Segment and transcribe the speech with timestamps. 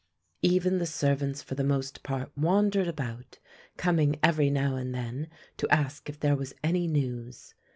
[0.41, 3.37] Even the servants for the most part wandered about,
[3.77, 5.27] coming every now and then
[5.57, 7.53] to ask if there was any news.